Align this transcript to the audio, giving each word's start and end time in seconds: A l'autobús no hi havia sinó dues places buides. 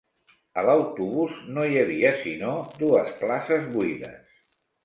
A 0.59 0.63
l'autobús 0.67 1.35
no 1.57 1.67
hi 1.73 1.77
havia 1.83 2.13
sinó 2.23 2.57
dues 2.81 3.15
places 3.23 3.69
buides. 3.77 4.35